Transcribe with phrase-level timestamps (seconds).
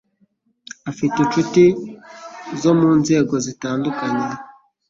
[0.91, 1.63] Afite inshuti
[2.61, 4.25] zo mu nzego zitandukanye.